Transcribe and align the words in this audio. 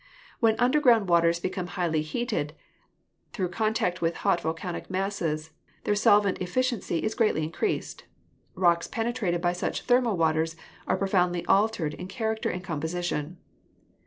When 0.39 0.57
underground 0.59 1.09
waters 1.09 1.39
become 1.39 1.67
highly 1.77 2.01
heated 2.01 2.53
through 3.33 3.49
contact 3.49 4.01
with 4.01 4.15
hot 4.25 4.41
volcanic 4.41 4.89
masses 4.89 5.51
their 5.83 5.93
solvent 5.93 6.39
efficiency 6.41 7.03
is 7.03 7.13
greatly 7.13 7.43
increased. 7.43 8.05
Rocks 8.55 8.87
penetrated 8.87 9.41
by 9.41 9.53
such 9.53 9.81
thermal 9.83 10.17
waters 10.17 10.55
are 10.87 10.97
profoundly 10.97 11.45
altered 11.45 11.93
in 11.93 12.07
character 12.07 12.49
and 12.49 12.63
composition. 12.63 13.37